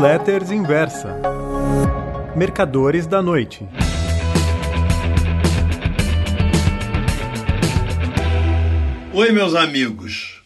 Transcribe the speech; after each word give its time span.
Newsletters 0.00 0.50
Inversa. 0.50 1.14
Mercadores 2.34 3.06
da 3.06 3.20
Noite. 3.20 3.68
Oi, 9.12 9.30
meus 9.30 9.54
amigos. 9.54 10.40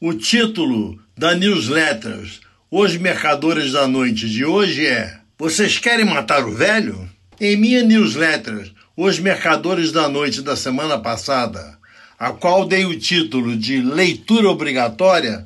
O 0.00 0.14
título 0.14 1.00
da 1.18 1.34
newsletter 1.34 2.30
Os 2.70 2.96
Mercadores 2.96 3.72
da 3.72 3.88
Noite 3.88 4.30
de 4.30 4.44
hoje 4.44 4.86
é 4.86 5.18
Vocês 5.36 5.78
querem 5.78 6.04
matar 6.04 6.44
o 6.44 6.54
velho? 6.54 7.10
Em 7.40 7.56
minha 7.56 7.82
newsletter 7.82 8.70
Os 8.96 9.18
Mercadores 9.18 9.90
da 9.90 10.08
Noite 10.08 10.42
da 10.42 10.54
semana 10.54 10.96
passada, 10.96 11.76
a 12.16 12.30
qual 12.30 12.64
dei 12.64 12.84
o 12.84 12.96
título 12.96 13.56
de 13.56 13.82
Leitura 13.82 14.48
Obrigatória, 14.48 15.44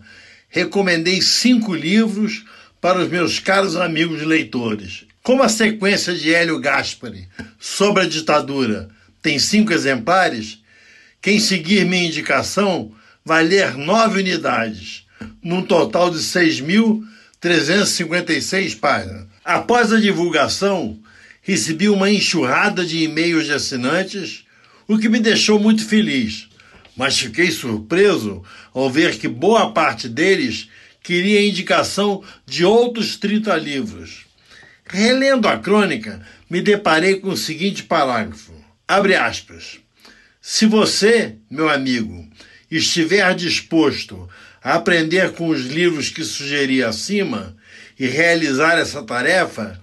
recomendei 0.50 1.22
cinco 1.22 1.74
livros 1.74 2.44
para 2.80 3.00
os 3.00 3.08
meus 3.08 3.38
caros 3.38 3.76
amigos 3.76 4.22
leitores. 4.22 5.04
Como 5.22 5.42
a 5.42 5.48
sequência 5.48 6.14
de 6.14 6.32
Hélio 6.32 6.58
Gaspari 6.58 7.28
sobre 7.58 8.04
a 8.04 8.08
ditadura 8.08 8.88
tem 9.22 9.38
cinco 9.38 9.70
exemplares, 9.72 10.60
quem 11.20 11.38
seguir 11.38 11.84
minha 11.84 12.06
indicação 12.06 12.92
vai 13.22 13.44
ler 13.44 13.76
nove 13.76 14.20
unidades, 14.20 15.04
num 15.42 15.60
total 15.62 16.10
de 16.10 16.16
6.356 16.18 18.78
páginas. 18.78 19.26
Após 19.44 19.92
a 19.92 20.00
divulgação, 20.00 20.98
recebi 21.42 21.90
uma 21.90 22.10
enxurrada 22.10 22.82
de 22.84 23.04
e-mails 23.04 23.44
de 23.44 23.52
assinantes, 23.52 24.46
o 24.88 24.98
que 24.98 25.10
me 25.10 25.20
deixou 25.20 25.60
muito 25.60 25.84
feliz, 25.84 26.48
mas 26.96 27.18
fiquei 27.18 27.50
surpreso 27.50 28.42
ao 28.72 28.88
ver 28.90 29.18
que 29.18 29.28
boa 29.28 29.70
parte 29.72 30.08
deles 30.08 30.70
queria 31.10 31.44
indicação 31.44 32.22
de 32.46 32.64
outros 32.64 33.16
30 33.16 33.56
livros. 33.56 34.26
Relendo 34.86 35.48
a 35.48 35.58
crônica, 35.58 36.24
me 36.48 36.62
deparei 36.62 37.16
com 37.16 37.30
o 37.30 37.36
seguinte 37.36 37.82
parágrafo: 37.82 38.52
abre 38.86 39.16
aspas. 39.16 39.80
Se 40.40 40.66
você, 40.66 41.34
meu 41.50 41.68
amigo, 41.68 42.30
estiver 42.70 43.34
disposto 43.34 44.28
a 44.62 44.74
aprender 44.74 45.32
com 45.32 45.48
os 45.48 45.66
livros 45.66 46.10
que 46.10 46.22
sugeri 46.22 46.80
acima 46.80 47.56
e 47.98 48.06
realizar 48.06 48.78
essa 48.78 49.02
tarefa, 49.02 49.80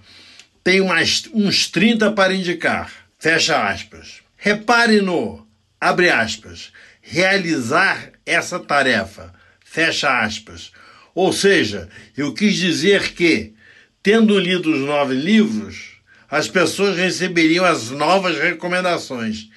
tenho 0.64 0.86
mais 0.86 1.28
uns 1.34 1.68
30 1.68 2.10
para 2.12 2.32
indicar. 2.32 2.90
Fecha 3.18 3.68
aspas. 3.68 4.22
Repare 4.34 5.02
no, 5.02 5.46
abre 5.78 6.08
aspas, 6.08 6.72
realizar 7.02 8.12
essa 8.24 8.58
tarefa. 8.58 9.34
Fecha 9.62 10.20
aspas. 10.22 10.72
Ou 11.18 11.32
seja, 11.32 11.88
eu 12.16 12.32
quis 12.32 12.54
dizer 12.54 13.12
que, 13.12 13.52
tendo 14.00 14.38
lido 14.38 14.72
os 14.72 14.82
nove 14.82 15.16
livros, 15.16 15.94
as 16.30 16.46
pessoas 16.46 16.96
receberiam 16.96 17.64
as 17.64 17.90
novas 17.90 18.38
recomendações 18.38 19.48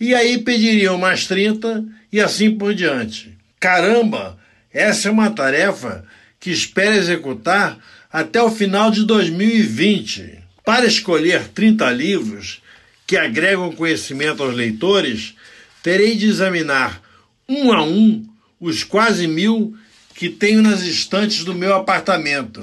e 0.00 0.14
aí 0.14 0.38
pediriam 0.38 0.96
mais 0.96 1.26
30 1.26 1.84
e 2.10 2.22
assim 2.22 2.56
por 2.56 2.74
diante. 2.74 3.36
Caramba, 3.60 4.38
essa 4.72 5.08
é 5.08 5.12
uma 5.12 5.28
tarefa 5.28 6.06
que 6.40 6.50
espero 6.50 6.94
executar 6.94 7.78
até 8.10 8.42
o 8.42 8.50
final 8.50 8.90
de 8.90 9.04
2020. 9.04 10.38
Para 10.64 10.86
escolher 10.86 11.48
30 11.48 11.90
livros 11.90 12.62
que 13.06 13.18
agregam 13.18 13.72
conhecimento 13.72 14.42
aos 14.42 14.54
leitores, 14.54 15.34
terei 15.82 16.16
de 16.16 16.28
examinar 16.28 17.02
um 17.46 17.70
a 17.74 17.84
um 17.84 18.26
os 18.58 18.82
quase 18.82 19.26
mil 19.26 19.76
que 20.14 20.28
tenho 20.28 20.62
nas 20.62 20.82
estantes 20.82 21.44
do 21.44 21.54
meu 21.54 21.74
apartamento. 21.74 22.62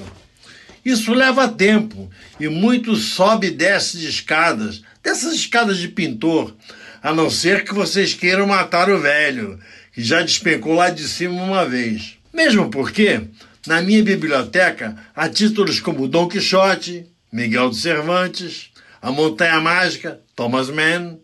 Isso 0.84 1.14
leva 1.14 1.48
tempo 1.48 2.10
e 2.40 2.48
muito 2.48 2.96
sobe 2.96 3.48
e 3.48 3.52
desce 3.52 3.98
de 3.98 4.08
escadas, 4.08 4.82
dessas 5.04 5.36
escadas 5.36 5.78
de 5.78 5.88
pintor, 5.88 6.56
a 7.04 7.14
não 7.14 7.30
ser 7.30 7.64
que 7.64 7.74
vocês 7.74 8.14
queiram 8.14 8.48
matar 8.48 8.90
o 8.90 9.00
velho, 9.00 9.60
que 9.94 10.04
já 10.04 10.22
despencou 10.22 10.74
lá 10.74 10.90
de 10.90 11.08
cima 11.08 11.44
uma 11.44 11.66
vez. 11.66 12.18
Mesmo 12.34 12.70
porque, 12.70 13.22
na 13.68 13.82
minha 13.82 14.02
biblioteca, 14.02 14.96
há 15.16 15.28
títulos 15.28 15.80
como 15.80 16.08
Dom 16.08 16.28
Quixote, 16.28 17.06
Miguel 17.32 17.70
de 17.70 17.78
Cervantes, 17.78 18.72
A 19.02 19.12
Montanha 19.12 19.60
Mágica, 19.60 20.20
Thomas 20.36 20.70
Mann, 20.70 21.18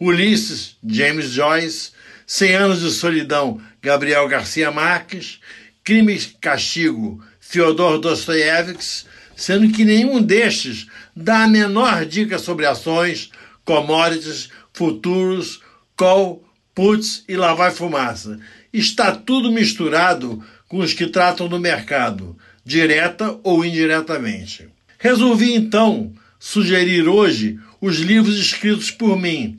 Ulisses, 0.00 0.76
James 0.86 1.30
Joyce, 1.30 1.90
Cem 2.26 2.54
Anos 2.54 2.80
de 2.80 2.90
Solidão, 2.90 3.60
Gabriel 3.80 4.28
Garcia 4.28 4.70
Marques, 4.70 5.40
Crime 5.88 6.12
e 6.12 6.20
Castigo, 6.38 7.24
Fyodor 7.40 7.98
Dostoiévski, 7.98 9.06
sendo 9.34 9.72
que 9.72 9.86
nenhum 9.86 10.20
destes 10.20 10.86
dá 11.16 11.44
a 11.44 11.48
menor 11.48 12.04
dica 12.04 12.38
sobre 12.38 12.66
ações, 12.66 13.30
commodities, 13.64 14.50
futuros, 14.74 15.62
call, 15.96 16.44
puts 16.74 17.24
e 17.26 17.36
lá 17.36 17.54
vai 17.54 17.70
fumaça. 17.70 18.38
Está 18.70 19.12
tudo 19.12 19.50
misturado 19.50 20.44
com 20.68 20.76
os 20.76 20.92
que 20.92 21.06
tratam 21.06 21.48
do 21.48 21.58
mercado, 21.58 22.36
direta 22.62 23.40
ou 23.42 23.64
indiretamente. 23.64 24.68
Resolvi 24.98 25.54
então 25.54 26.12
sugerir 26.38 27.08
hoje 27.08 27.58
os 27.80 27.96
livros 27.96 28.38
escritos 28.38 28.90
por 28.90 29.18
mim, 29.18 29.58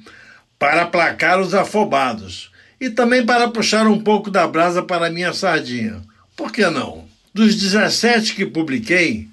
para 0.59 0.84
aplacar 0.84 1.41
os 1.41 1.56
afobados 1.56 2.51
e 2.79 2.88
também 2.88 3.25
para 3.25 3.47
puxar 3.47 3.88
um 3.88 4.00
pouco 4.00 4.29
da 4.29 4.47
brasa 4.47 4.84
para 4.84 5.09
minha 5.09 5.34
sardinha. 5.34 6.07
Por 6.39 6.53
que 6.53 6.66
não? 6.69 7.05
Dos 7.33 7.53
17 7.57 8.33
que 8.33 8.45
publiquei, 8.45 9.27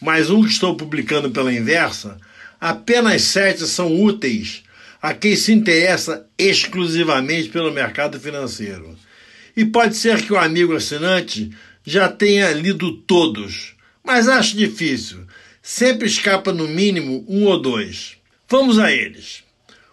mais 0.00 0.28
um 0.28 0.42
que 0.42 0.50
estou 0.50 0.74
publicando 0.76 1.30
pela 1.30 1.54
inversa, 1.54 2.18
apenas 2.60 3.22
sete 3.22 3.64
são 3.64 3.94
úteis 4.02 4.64
a 5.00 5.14
quem 5.14 5.36
se 5.36 5.52
interessa 5.52 6.26
exclusivamente 6.36 7.48
pelo 7.48 7.70
mercado 7.70 8.18
financeiro. 8.18 8.98
E 9.56 9.64
pode 9.64 9.96
ser 9.96 10.20
que 10.20 10.32
o 10.32 10.36
amigo 10.36 10.74
assinante 10.74 11.52
já 11.84 12.08
tenha 12.08 12.50
lido 12.50 12.90
todos, 12.90 13.76
mas 14.02 14.26
acho 14.26 14.56
difícil. 14.56 15.20
Sempre 15.62 16.08
escapa 16.08 16.52
no 16.52 16.66
mínimo 16.66 17.24
um 17.28 17.44
ou 17.44 17.62
dois. 17.62 18.16
Vamos 18.48 18.80
a 18.80 18.90
eles. 18.90 19.44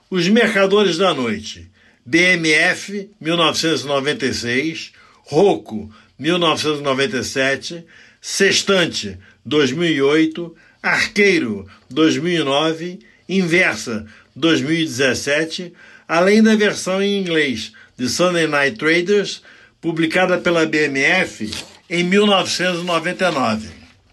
Os 0.10 0.28
Mercadores 0.28 0.98
da 0.98 1.14
Noite, 1.14 1.70
BMF 2.04 3.12
1996, 3.22 4.94
Rocco 5.28 5.92
1997, 6.18 7.86
Sextante 8.22 9.18
2008, 9.46 10.56
Arqueiro 10.82 11.68
2009, 11.90 13.00
Inversa 13.28 14.06
2017, 14.36 15.74
além 16.08 16.42
da 16.42 16.56
versão 16.56 17.02
em 17.02 17.20
inglês 17.20 17.74
de 17.98 18.08
Sunday 18.10 18.48
Night 18.48 18.78
Traders, 18.78 19.42
publicada 19.82 20.38
pela 20.38 20.66
BMF 20.66 21.52
em 21.90 22.04
1999. 22.04 23.70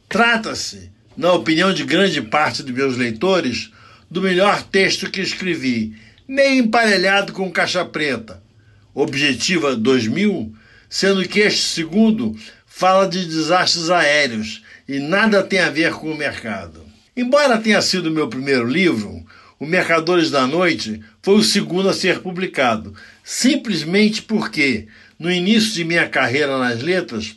Trata-se, 0.08 0.90
na 1.16 1.32
opinião 1.32 1.72
de 1.72 1.84
grande 1.84 2.20
parte 2.20 2.62
de 2.62 2.72
meus 2.72 2.96
leitores, 2.96 3.70
do 4.10 4.20
melhor 4.20 4.62
texto 4.62 5.10
que 5.10 5.20
escrevi, 5.20 5.94
meio 6.28 6.64
emparelhado 6.64 7.32
com 7.32 7.50
Caixa 7.50 7.84
Preta, 7.84 8.42
Objetiva 8.94 9.74
2000, 9.74 10.54
sendo 10.92 11.26
que 11.26 11.40
este 11.40 11.62
segundo 11.62 12.36
fala 12.66 13.08
de 13.08 13.24
desastres 13.24 13.88
aéreos 13.88 14.62
e 14.86 14.98
nada 14.98 15.42
tem 15.42 15.58
a 15.58 15.70
ver 15.70 15.94
com 15.94 16.12
o 16.12 16.14
mercado. 16.14 16.84
Embora 17.16 17.56
tenha 17.56 17.80
sido 17.80 18.10
meu 18.10 18.28
primeiro 18.28 18.66
livro, 18.66 19.24
o 19.58 19.64
Mercadores 19.64 20.30
da 20.30 20.46
Noite 20.46 21.00
foi 21.22 21.36
o 21.36 21.42
segundo 21.42 21.88
a 21.88 21.94
ser 21.94 22.20
publicado, 22.20 22.94
simplesmente 23.24 24.20
porque, 24.20 24.86
no 25.18 25.32
início 25.32 25.72
de 25.72 25.82
minha 25.82 26.06
carreira 26.06 26.58
nas 26.58 26.82
letras, 26.82 27.36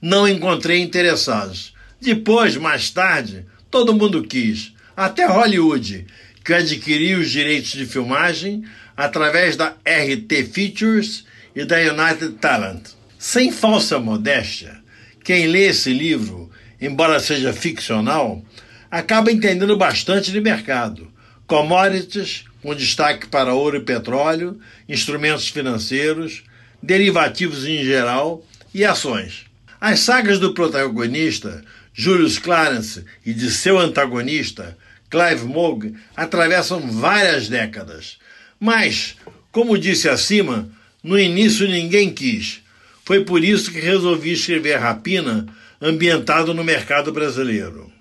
não 0.00 0.28
encontrei 0.28 0.80
interessados. 0.80 1.74
Depois, 2.00 2.56
mais 2.56 2.88
tarde, 2.90 3.44
todo 3.68 3.94
mundo 3.94 4.22
quis, 4.22 4.74
até 4.96 5.26
Hollywood, 5.26 6.06
que 6.44 6.54
adquiriu 6.54 7.18
os 7.18 7.32
direitos 7.32 7.72
de 7.72 7.84
filmagem 7.84 8.62
através 8.96 9.56
da 9.56 9.74
RT 9.84 10.44
Features 10.52 11.31
e 11.54 11.64
da 11.64 11.76
United 11.76 12.34
Talent. 12.38 12.90
Sem 13.18 13.52
falsa 13.52 13.98
modéstia, 13.98 14.80
quem 15.22 15.46
lê 15.46 15.68
esse 15.68 15.92
livro, 15.92 16.50
embora 16.80 17.20
seja 17.20 17.52
ficcional, 17.52 18.44
acaba 18.90 19.30
entendendo 19.30 19.76
bastante 19.76 20.32
de 20.32 20.40
mercado 20.40 21.12
commodities, 21.52 22.44
com 22.62 22.74
destaque 22.74 23.26
para 23.26 23.52
ouro 23.52 23.76
e 23.76 23.80
petróleo, 23.80 24.58
instrumentos 24.88 25.48
financeiros, 25.48 26.44
derivativos 26.82 27.66
em 27.66 27.84
geral 27.84 28.42
e 28.72 28.86
ações. 28.86 29.44
As 29.78 30.00
sagas 30.00 30.38
do 30.38 30.54
protagonista, 30.54 31.62
Julius 31.92 32.38
Clarence, 32.38 33.04
e 33.26 33.34
de 33.34 33.50
seu 33.50 33.78
antagonista, 33.78 34.78
Clive 35.10 35.44
Moog, 35.44 35.94
atravessam 36.16 36.80
várias 36.90 37.50
décadas. 37.50 38.18
Mas, 38.58 39.16
como 39.50 39.76
disse 39.76 40.08
acima, 40.08 40.70
no 41.02 41.18
início 41.18 41.68
ninguém 41.68 42.12
quis. 42.12 42.62
Foi 43.04 43.24
por 43.24 43.42
isso 43.42 43.72
que 43.72 43.80
resolvi 43.80 44.32
escrever 44.32 44.78
Rapina 44.78 45.46
ambientado 45.80 46.54
no 46.54 46.62
mercado 46.62 47.12
brasileiro. 47.12 47.92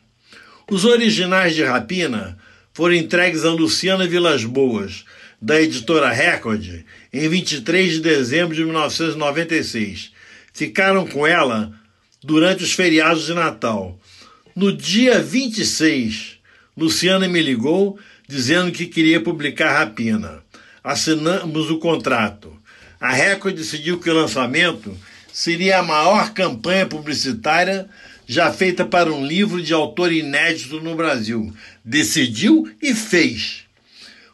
Os 0.69 0.86
originais 0.86 1.56
de 1.56 1.63
Rapina 1.63 2.38
foram 2.74 2.95
entregues 2.95 3.44
a 3.44 3.50
Luciana 3.50 4.07
Vilas 4.07 4.45
Boas, 4.45 5.03
da 5.42 5.59
editora 5.59 6.12
Record, 6.12 6.83
em 7.12 7.27
23 7.27 7.94
de 7.94 8.00
dezembro 8.00 8.56
de 8.56 8.63
1996. 8.63 10.12
Ficaram 10.53 11.07
com 11.07 11.25
ela 11.25 11.74
durante 12.24 12.63
os 12.63 12.74
feriados 12.74 13.25
de 13.25 13.33
Natal. 13.33 14.00
No 14.56 14.71
dia 14.71 15.19
26, 15.19 16.38
Luciana 16.77 17.27
me 17.27 17.42
ligou 17.42 17.98
dizendo 18.27 18.71
que 18.71 18.86
queria 18.86 19.19
publicar 19.19 19.74
Rapina. 19.74 20.44
Assinamos 20.83 21.69
o 21.71 21.80
contrato. 21.80 22.61
A 23.01 23.12
Record 23.13 23.56
decidiu 23.56 24.00
que 24.00 24.12
o 24.12 24.13
lançamento 24.13 24.95
seria 25.33 25.80
a 25.80 25.83
maior 25.83 26.31
campanha 26.33 26.86
publicitária 26.86 27.89
já 28.27 28.53
feita 28.53 28.86
para 28.86 29.12
um 29.12 29.25
livro 29.25 29.59
de 29.59 29.74
autor 29.74 30.12
inédito 30.12 30.80
no 30.80 30.95
Brasil. 30.95 31.51
Decidiu 31.83 32.71
e 32.80 32.94
fez. 32.94 33.63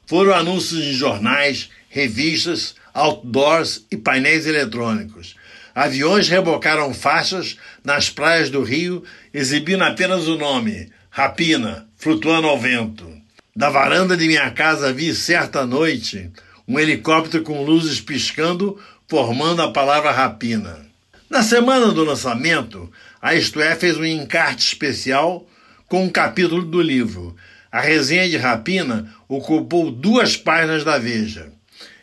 Foram 0.06 0.34
anúncios 0.34 0.84
em 0.84 0.92
jornais, 0.92 1.69
revistas, 1.88 2.75
outdoors 2.94 3.86
e 3.90 3.96
painéis 3.96 4.46
eletrônicos. 4.46 5.38
Aviões 5.74 6.28
rebocaram 6.28 6.94
faixas 6.94 7.58
nas 7.86 8.10
praias 8.10 8.50
do 8.50 8.64
Rio, 8.64 9.02
exibindo 9.34 9.84
apenas 9.84 10.28
o 10.28 10.38
nome 10.38 10.92
Rapina, 11.10 11.88
flutuando 11.96 12.48
ao 12.48 12.60
vento. 12.60 13.10
Da 13.56 13.69
varanda 13.69 14.18
de 14.18 14.28
minha 14.28 14.52
casa 14.52 14.92
vi 14.92 15.16
certa 15.16 15.66
noite 15.66 16.30
um 16.68 16.78
helicóptero 16.78 17.44
com 17.44 17.64
luzes 17.64 18.02
piscando, 18.02 18.80
formando 19.08 19.62
a 19.62 19.72
palavra 19.72 20.12
rapina. 20.12 20.86
Na 21.30 21.42
semana 21.42 21.92
do 21.92 22.04
lançamento, 22.04 22.92
a 23.22 23.36
Isto 23.36 23.62
É 23.62 23.75
fez 23.75 23.98
um 23.98 24.06
encarte 24.06 24.68
especial 24.68 25.48
com 25.88 26.04
um 26.04 26.10
capítulo 26.10 26.64
do 26.64 26.81
livro. 26.81 27.36
A 27.72 27.81
resenha 27.81 28.30
de 28.30 28.38
Rapina 28.38 29.14
ocupou 29.28 29.92
duas 29.92 30.36
páginas 30.36 30.84
da 30.84 30.98
Veja. 30.98 31.52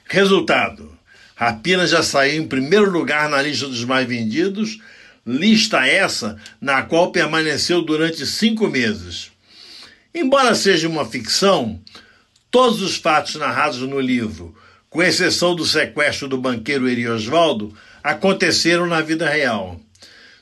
Resultado: 0.07 0.97
Rapina 1.35 1.87
já 1.87 2.03
saiu 2.03 2.43
em 2.43 2.47
primeiro 2.47 2.91
lugar 2.91 3.29
na 3.29 3.41
lista 3.43 3.67
dos 3.67 3.85
mais 3.85 4.07
vendidos, 4.07 4.79
lista 5.27 5.87
essa 5.87 6.37
na 6.61 6.83
qual 6.83 7.11
permaneceu 7.11 7.83
durante 7.83 8.27
cinco 8.27 8.69
meses. 8.69 9.33
Embora 10.15 10.55
seja 10.55 10.89
uma 10.89 11.05
ficção, 11.05 11.81
todos 12.55 12.81
os 12.83 12.95
fatos 12.95 13.35
narrados 13.35 13.81
no 13.81 13.99
livro, 13.99 14.55
com 14.89 15.03
exceção 15.03 15.57
do 15.57 15.67
sequestro 15.67 16.29
do 16.29 16.39
banqueiro 16.39 16.89
Eri 16.89 17.09
Osvaldo, 17.09 17.77
aconteceram 18.01 18.87
na 18.87 19.01
vida 19.01 19.29
real. 19.29 19.81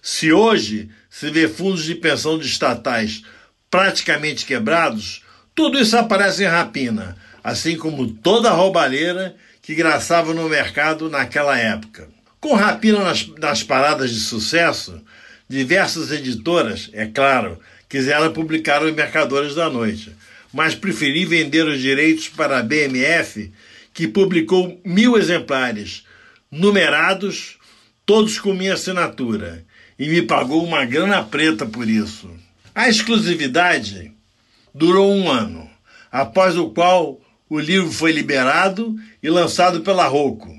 Se 0.02 0.30
hoje 0.30 0.90
se 1.08 1.30
vê 1.30 1.48
fundos 1.48 1.84
de 1.84 1.94
pensão 1.94 2.38
de 2.38 2.46
estatais 2.46 3.22
praticamente 3.70 4.44
quebrados, 4.44 5.22
tudo 5.54 5.78
isso 5.78 5.96
aparece 5.96 6.44
em 6.44 6.48
rapina, 6.48 7.16
assim 7.42 7.78
como 7.78 8.06
toda 8.06 8.50
a 8.50 8.54
roubalheira 8.54 9.34
que 9.62 9.74
graçava 9.74 10.34
no 10.34 10.50
mercado 10.50 11.08
naquela 11.08 11.58
época. 11.58 12.10
Com 12.38 12.52
rapina 12.52 12.98
nas, 12.98 13.26
nas 13.38 13.62
paradas 13.62 14.10
de 14.10 14.20
sucesso, 14.20 15.00
diversas 15.48 16.12
editoras, 16.12 16.90
é 16.92 17.06
claro, 17.06 17.58
quiseram 17.88 18.30
publicar 18.34 18.82
os 18.82 18.92
Mercadores 18.92 19.54
da 19.54 19.70
Noite, 19.70 20.14
mas 20.52 20.74
preferi 20.74 21.24
vender 21.24 21.66
os 21.66 21.80
direitos 21.80 22.28
para 22.28 22.58
a 22.58 22.62
BMF, 22.62 23.50
que 23.94 24.06
publicou 24.06 24.78
mil 24.84 25.16
exemplares, 25.16 26.04
numerados, 26.50 27.56
todos 28.04 28.38
com 28.38 28.52
minha 28.52 28.74
assinatura, 28.74 29.64
e 29.98 30.06
me 30.08 30.20
pagou 30.22 30.62
uma 30.64 30.84
grana 30.84 31.22
preta 31.22 31.64
por 31.64 31.88
isso. 31.88 32.28
A 32.74 32.88
exclusividade 32.88 34.12
durou 34.74 35.14
um 35.14 35.30
ano, 35.30 35.70
após 36.10 36.56
o 36.56 36.70
qual 36.70 37.20
o 37.48 37.60
livro 37.60 37.92
foi 37.92 38.10
liberado 38.12 38.96
e 39.22 39.28
lançado 39.28 39.82
pela 39.82 40.06
Rocco. 40.06 40.50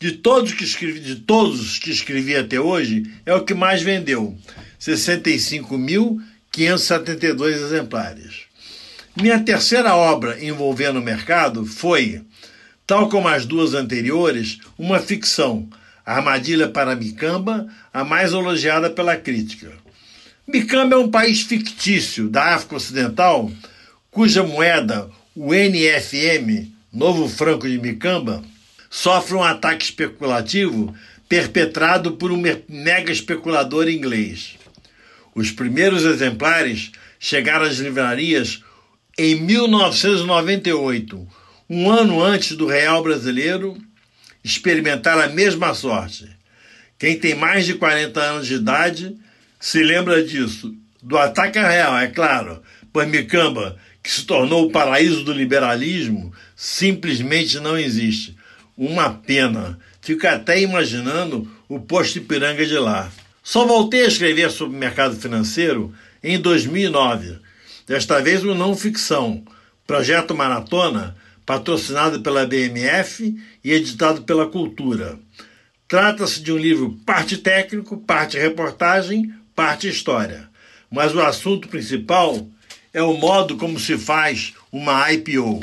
De 0.00 0.12
todos 0.12 0.52
que 0.52 0.64
escrevi, 0.64 0.98
de 0.98 1.16
todos 1.16 1.78
que 1.78 1.90
escrevi 1.90 2.34
até 2.34 2.58
hoje, 2.60 3.04
é 3.24 3.32
o 3.32 3.44
que 3.44 3.54
mais 3.54 3.82
vendeu, 3.82 4.36
65.572 4.80 7.46
exemplares. 7.46 8.41
Minha 9.14 9.40
terceira 9.40 9.94
obra 9.94 10.42
envolvendo 10.42 10.98
o 10.98 11.02
mercado 11.02 11.66
foi 11.66 12.22
Tal 12.86 13.08
como 13.08 13.28
as 13.28 13.46
duas 13.46 13.74
anteriores, 13.74 14.58
uma 14.76 14.98
ficção, 14.98 15.68
Armadilha 16.04 16.68
para 16.68 16.96
Micamba, 16.96 17.66
a 17.92 18.04
mais 18.04 18.32
elogiada 18.32 18.90
pela 18.90 19.16
crítica. 19.16 19.72
Micamba 20.46 20.96
é 20.96 20.98
um 20.98 21.10
país 21.10 21.42
fictício 21.42 22.28
da 22.28 22.54
África 22.54 22.76
Ocidental, 22.76 23.50
cuja 24.10 24.42
moeda, 24.42 25.08
o 25.34 25.54
NFM, 25.54 26.72
Novo 26.92 27.28
Franco 27.28 27.68
de 27.68 27.78
Micamba, 27.78 28.42
sofre 28.90 29.36
um 29.36 29.42
ataque 29.42 29.84
especulativo 29.84 30.94
perpetrado 31.28 32.12
por 32.12 32.32
um 32.32 32.42
mega 32.68 33.12
especulador 33.12 33.88
inglês. 33.88 34.58
Os 35.34 35.50
primeiros 35.50 36.04
exemplares 36.04 36.90
chegaram 37.18 37.64
às 37.64 37.78
livrarias 37.78 38.62
em 39.18 39.34
1998 39.36 41.28
um 41.68 41.90
ano 41.90 42.22
antes 42.22 42.56
do 42.56 42.66
real 42.66 43.02
brasileiro 43.02 43.76
experimentar 44.44 45.18
a 45.18 45.28
mesma 45.28 45.74
sorte. 45.74 46.28
Quem 46.98 47.18
tem 47.18 47.34
mais 47.34 47.66
de 47.66 47.74
40 47.74 48.20
anos 48.20 48.46
de 48.46 48.54
idade 48.54 49.16
se 49.58 49.82
lembra 49.82 50.22
disso. 50.22 50.74
Do 51.02 51.18
ataque 51.18 51.58
ao 51.58 51.68
real, 51.68 51.98
é 51.98 52.08
claro, 52.08 52.62
pois 52.92 53.08
Micamba, 53.08 53.76
que 54.02 54.10
se 54.10 54.24
tornou 54.24 54.66
o 54.66 54.70
paraíso 54.70 55.24
do 55.24 55.32
liberalismo, 55.32 56.32
simplesmente 56.54 57.58
não 57.60 57.78
existe. 57.78 58.36
Uma 58.76 59.10
pena. 59.10 59.78
Fico 60.00 60.26
até 60.26 60.60
imaginando 60.60 61.50
o 61.68 61.78
posto 61.80 62.18
Ipiranga 62.18 62.66
de 62.66 62.78
lá. 62.78 63.10
Só 63.42 63.66
voltei 63.66 64.04
a 64.04 64.08
escrever 64.08 64.50
sobre 64.50 64.76
o 64.76 64.80
mercado 64.80 65.16
financeiro 65.16 65.94
em 66.22 66.38
2009. 66.38 67.38
Desta 67.86 68.20
vez 68.20 68.44
uma 68.44 68.54
não 68.54 68.76
ficção, 68.76 69.42
Projeto 69.86 70.34
Maratona, 70.34 71.16
patrocinado 71.44 72.20
pela 72.20 72.46
BMF 72.46 73.34
e 73.64 73.72
editado 73.72 74.22
pela 74.22 74.46
Cultura. 74.46 75.18
Trata-se 75.88 76.40
de 76.40 76.52
um 76.52 76.56
livro 76.56 76.96
parte 77.04 77.36
técnico, 77.36 77.96
parte 77.98 78.38
reportagem, 78.38 79.34
parte 79.54 79.88
história. 79.88 80.48
Mas 80.90 81.14
o 81.14 81.20
assunto 81.20 81.68
principal 81.68 82.48
é 82.92 83.02
o 83.02 83.14
modo 83.14 83.56
como 83.56 83.80
se 83.80 83.98
faz 83.98 84.54
uma 84.70 85.10
IPO. 85.12 85.60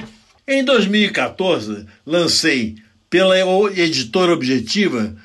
Em 0.47 0.63
2014, 0.63 1.85
lancei 2.05 2.75
pela 3.09 3.35
editora 3.71 4.33
Objetiva 4.33 5.15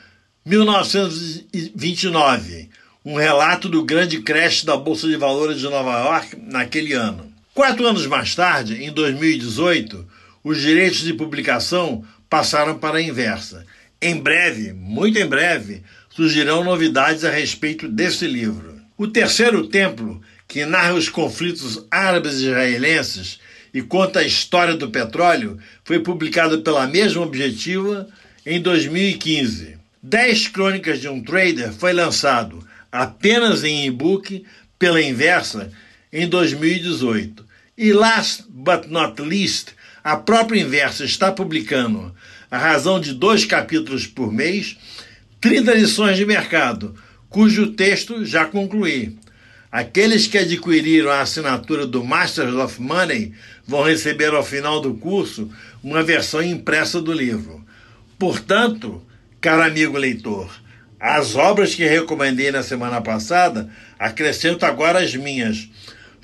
1929, 0.44 2.68
um 3.04 3.16
relato 3.16 3.68
do 3.68 3.84
grande 3.84 4.22
crash 4.22 4.64
da 4.64 4.78
Bolsa 4.78 5.06
de 5.06 5.16
Valores 5.16 5.58
de 5.58 5.64
Nova 5.64 5.92
York 5.98 6.36
naquele 6.40 6.94
ano. 6.94 7.30
Quatro 7.52 7.86
anos 7.86 8.06
mais 8.06 8.34
tarde, 8.34 8.82
em 8.82 8.90
2018, 8.90 10.08
os 10.42 10.58
direitos 10.58 11.00
de 11.00 11.12
publicação 11.12 12.02
passaram 12.30 12.78
para 12.78 12.96
a 12.96 13.02
inversa. 13.02 13.66
Em 14.00 14.16
breve, 14.16 14.72
muito 14.72 15.18
em 15.18 15.26
breve, 15.26 15.82
surgirão 16.08 16.64
novidades 16.64 17.24
a 17.24 17.30
respeito 17.30 17.88
desse 17.88 18.26
livro. 18.26 18.74
O 18.96 19.06
Terceiro 19.06 19.66
Templo, 19.66 20.22
que 20.48 20.64
narra 20.64 20.94
os 20.94 21.10
conflitos 21.10 21.84
árabes 21.90 22.36
israelenses 22.36 23.38
e 23.74 23.82
conta 23.82 24.20
a 24.20 24.26
história 24.26 24.76
do 24.76 24.90
petróleo, 24.90 25.58
foi 25.84 25.98
publicado 25.98 26.62
pela 26.62 26.86
mesma 26.86 27.22
objetiva 27.22 28.08
em 28.46 28.62
2015. 28.62 29.76
Dez 30.02 30.48
Crônicas 30.48 31.00
de 31.00 31.08
um 31.08 31.22
Trader 31.22 31.70
foi 31.72 31.92
lançado 31.92 32.63
apenas 32.94 33.64
em 33.64 33.86
e-book 33.86 34.44
pela 34.78 35.02
Inversa 35.02 35.72
em 36.12 36.28
2018. 36.28 37.44
E 37.76 37.92
last 37.92 38.44
but 38.48 38.88
not 38.88 39.20
least, 39.20 39.72
a 40.04 40.16
própria 40.16 40.60
Inversa 40.60 41.04
está 41.04 41.32
publicando, 41.32 42.14
a 42.48 42.56
razão 42.56 43.00
de 43.00 43.12
dois 43.12 43.44
capítulos 43.44 44.06
por 44.06 44.32
mês, 44.32 44.76
30 45.40 45.74
lições 45.74 46.16
de 46.16 46.24
mercado, 46.24 46.94
cujo 47.28 47.72
texto 47.72 48.24
já 48.24 48.44
concluí. 48.44 49.18
Aqueles 49.72 50.28
que 50.28 50.38
adquiriram 50.38 51.10
a 51.10 51.20
assinatura 51.20 51.88
do 51.88 52.04
Masters 52.04 52.54
of 52.54 52.80
Money 52.80 53.32
vão 53.66 53.82
receber 53.82 54.32
ao 54.32 54.44
final 54.44 54.80
do 54.80 54.94
curso 54.94 55.50
uma 55.82 56.04
versão 56.04 56.40
impressa 56.40 57.02
do 57.02 57.12
livro. 57.12 57.66
Portanto, 58.16 59.02
caro 59.40 59.64
amigo 59.64 59.98
leitor, 59.98 60.48
as 60.98 61.34
obras 61.34 61.74
que 61.74 61.84
recomendei 61.84 62.50
na 62.50 62.62
semana 62.62 63.00
passada 63.00 63.68
acrescento 63.98 64.64
agora 64.64 65.00
as 65.00 65.14
minhas 65.14 65.68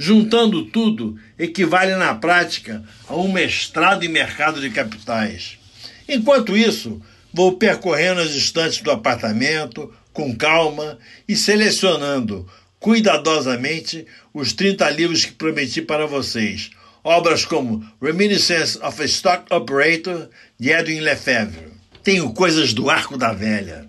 Juntando 0.02 0.64
tudo, 0.64 1.18
equivale 1.38 1.94
na 1.94 2.14
prática 2.14 2.82
a 3.06 3.14
um 3.14 3.30
mestrado 3.30 4.02
em 4.02 4.08
mercado 4.08 4.58
de 4.58 4.70
capitais. 4.70 5.58
Enquanto 6.08 6.56
isso, 6.56 7.02
vou 7.30 7.58
percorrendo 7.58 8.22
as 8.22 8.30
estantes 8.30 8.80
do 8.80 8.90
apartamento 8.90 9.92
com 10.10 10.34
calma 10.34 10.98
e 11.28 11.36
selecionando 11.36 12.48
cuidadosamente 12.78 14.06
os 14.32 14.54
30 14.54 14.88
livros 14.88 15.26
que 15.26 15.32
prometi 15.32 15.82
para 15.82 16.06
vocês. 16.06 16.70
Obras 17.04 17.44
como 17.44 17.86
Reminiscence 18.00 18.78
of 18.78 19.02
a 19.02 19.04
Stock 19.04 19.52
Operator, 19.52 20.30
de 20.58 20.70
Edwin 20.70 21.00
Lefebvre. 21.00 21.68
Tenho 22.02 22.32
coisas 22.32 22.72
do 22.72 22.88
arco 22.88 23.18
da 23.18 23.34
velha. 23.34 23.86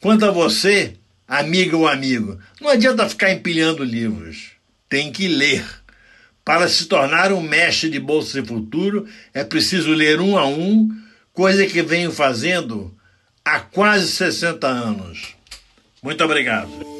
Quanto 0.00 0.24
a 0.24 0.30
você, 0.30 0.94
amiga 1.26 1.76
ou 1.76 1.86
amigo, 1.86 2.38
não 2.60 2.70
adianta 2.70 3.08
ficar 3.08 3.32
empilhando 3.32 3.82
livros. 3.82 4.52
Tem 4.88 5.10
que 5.10 5.28
ler. 5.28 5.64
Para 6.44 6.68
se 6.68 6.86
tornar 6.86 7.32
um 7.32 7.40
mestre 7.40 7.90
de 7.90 7.98
Bolsa 7.98 8.40
de 8.40 8.46
Futuro, 8.46 9.06
é 9.34 9.42
preciso 9.42 9.90
ler 9.90 10.20
um 10.20 10.38
a 10.38 10.46
um, 10.46 10.88
coisa 11.32 11.66
que 11.66 11.82
venho 11.82 12.12
fazendo 12.12 12.94
há 13.44 13.58
quase 13.58 14.08
60 14.08 14.66
anos. 14.66 15.34
Muito 16.02 16.22
obrigado. 16.22 16.95